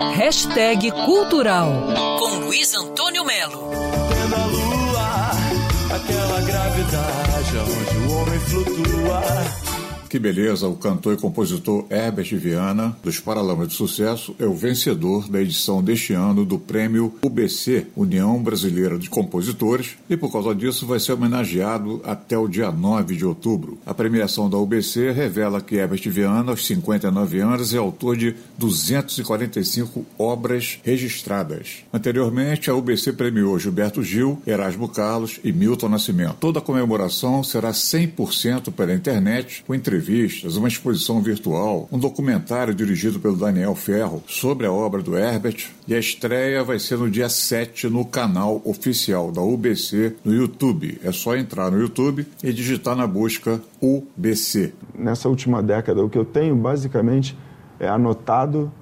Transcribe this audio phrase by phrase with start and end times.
[0.00, 1.72] Hashtag Cultural
[2.20, 3.68] com Luiz Antônio Melo.
[3.68, 5.30] Pela lua,
[5.92, 9.77] aquela gravidade onde o homem flutua.
[10.08, 15.28] Que beleza, o cantor e compositor Herbert Viana, dos Paralamas de Sucesso, é o vencedor
[15.28, 20.86] da edição deste ano do prêmio UBC, União Brasileira de Compositores, e por causa disso
[20.86, 23.76] vai ser homenageado até o dia 9 de outubro.
[23.84, 30.06] A premiação da UBC revela que Herbert Viana, aos 59 anos, é autor de 245
[30.18, 31.84] obras registradas.
[31.92, 36.36] Anteriormente, a UBC premiou Gilberto Gil, Erasmo Carlos e Milton Nascimento.
[36.40, 42.74] Toda a comemoração será 100% pela internet, com entrevistas entrevistas, uma exposição virtual, um documentário
[42.74, 45.70] dirigido pelo Daniel Ferro sobre a obra do Herbert.
[45.86, 50.98] E a estreia vai ser no dia 7 no canal oficial da UBC no YouTube.
[51.02, 54.72] É só entrar no YouTube e digitar na busca UBC.
[54.96, 57.36] Nessa última década, o que eu tenho basicamente
[57.80, 58.72] é anotado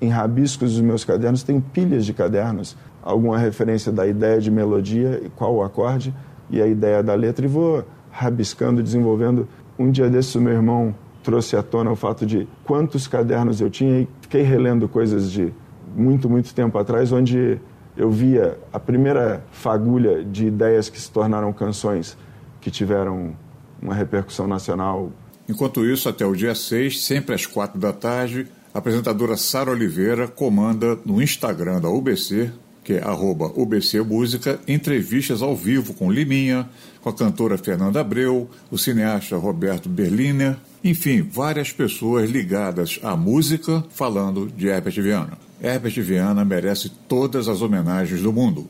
[0.00, 5.22] em rabiscos dos meus cadernos, tenho pilhas de cadernos, alguma referência da ideia de melodia,
[5.36, 6.12] qual o acorde
[6.50, 10.94] e a ideia da letra, e vou rabiscando, desenvolvendo um dia desses, o meu irmão
[11.22, 15.52] trouxe à tona o fato de quantos cadernos eu tinha e fiquei relendo coisas de
[15.94, 17.58] muito, muito tempo atrás, onde
[17.96, 22.16] eu via a primeira fagulha de ideias que se tornaram canções
[22.60, 23.36] que tiveram
[23.80, 25.12] uma repercussão nacional.
[25.48, 30.26] Enquanto isso, até o dia 6, sempre às quatro da tarde, a apresentadora Sara Oliveira
[30.26, 32.50] comanda no Instagram da UBC
[32.84, 36.68] que é arroba UBC Música, entrevistas ao vivo com Liminha,
[37.00, 43.84] com a cantora Fernanda Abreu, o cineasta Roberto Berliner, enfim, várias pessoas ligadas à música
[43.90, 45.38] falando de Herbert Viana.
[45.62, 48.68] Herbert Viana merece todas as homenagens do mundo.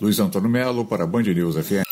[0.00, 1.91] Luiz Antônio Melo para Band News FM.